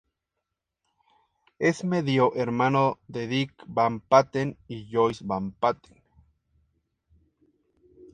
Es 1.59 1.83
medio 1.83 2.33
hermano 2.33 2.97
de 3.07 3.27
Dick 3.27 3.53
Van 3.67 3.99
Patten 3.99 4.57
y 4.67 4.89
Joyce 4.91 5.23
Van 5.27 5.51
Patten. 5.51 6.01